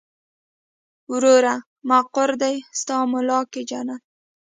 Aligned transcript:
وروره 1.11 1.55
مقر 1.89 2.29
دې 2.41 2.55
ستا 2.79 2.97
مولا 3.11 3.39
کې 3.51 3.61
جنت. 3.69 4.01